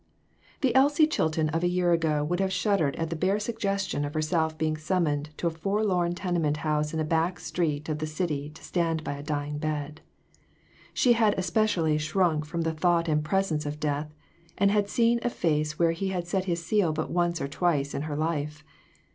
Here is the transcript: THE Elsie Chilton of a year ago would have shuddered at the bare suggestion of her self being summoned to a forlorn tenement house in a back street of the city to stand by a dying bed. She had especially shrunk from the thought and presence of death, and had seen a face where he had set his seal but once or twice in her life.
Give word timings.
THE 0.61 0.73
Elsie 0.73 1.05
Chilton 1.05 1.49
of 1.49 1.63
a 1.63 1.67
year 1.69 1.91
ago 1.93 2.23
would 2.23 2.39
have 2.39 2.51
shuddered 2.51 2.95
at 2.95 3.11
the 3.11 3.15
bare 3.15 3.37
suggestion 3.37 4.03
of 4.03 4.15
her 4.15 4.21
self 4.23 4.57
being 4.57 4.75
summoned 4.75 5.29
to 5.37 5.45
a 5.45 5.51
forlorn 5.51 6.15
tenement 6.15 6.57
house 6.65 6.91
in 6.91 6.99
a 6.99 7.03
back 7.03 7.39
street 7.39 7.87
of 7.87 7.99
the 7.99 8.07
city 8.07 8.49
to 8.49 8.63
stand 8.63 9.03
by 9.03 9.11
a 9.13 9.21
dying 9.21 9.59
bed. 9.59 10.01
She 10.91 11.13
had 11.13 11.35
especially 11.37 11.99
shrunk 11.99 12.45
from 12.45 12.61
the 12.63 12.73
thought 12.73 13.07
and 13.07 13.23
presence 13.23 13.63
of 13.67 13.79
death, 13.79 14.11
and 14.57 14.71
had 14.71 14.89
seen 14.89 15.19
a 15.21 15.29
face 15.29 15.77
where 15.77 15.91
he 15.91 16.07
had 16.07 16.25
set 16.25 16.45
his 16.45 16.65
seal 16.65 16.93
but 16.93 17.11
once 17.11 17.39
or 17.39 17.47
twice 17.47 17.93
in 17.93 18.01
her 18.01 18.15
life. 18.15 18.63